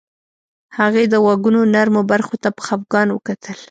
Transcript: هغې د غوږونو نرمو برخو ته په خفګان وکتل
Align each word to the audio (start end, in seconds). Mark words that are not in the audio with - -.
هغې 0.77 1.03
د 1.09 1.15
غوږونو 1.23 1.61
نرمو 1.73 2.01
برخو 2.11 2.35
ته 2.43 2.49
په 2.55 2.61
خفګان 2.67 3.07
وکتل 3.11 3.57